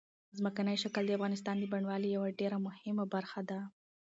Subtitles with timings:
[0.37, 3.59] ځمکنی شکل د افغانستان د بڼوالۍ یوه ډېره مهمه برخه ده.